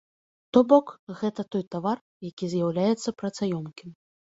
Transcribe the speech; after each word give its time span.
То 0.55 0.63
бок, 0.71 0.93
гэта 1.21 1.47
той 1.57 1.63
тавар, 1.77 2.03
які 2.31 2.53
з'яўляецца 2.59 3.19
працаёмкім. 3.25 3.99